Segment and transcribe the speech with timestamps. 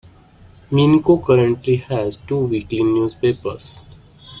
[0.71, 3.83] Minco currently has two weekly newspapers.